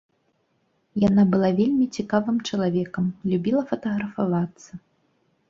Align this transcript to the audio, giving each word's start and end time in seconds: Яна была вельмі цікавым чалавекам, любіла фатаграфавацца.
Яна 1.09 1.25
была 1.33 1.49
вельмі 1.59 1.85
цікавым 1.97 2.37
чалавекам, 2.49 3.05
любіла 3.35 3.61
фатаграфавацца. 3.75 4.71